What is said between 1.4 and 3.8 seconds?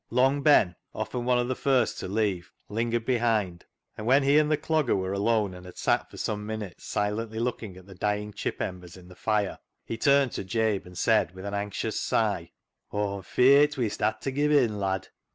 the first to leave, lingered behind,